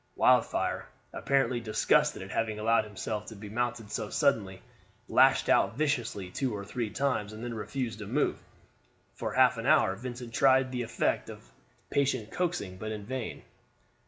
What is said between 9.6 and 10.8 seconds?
hour Vincent tried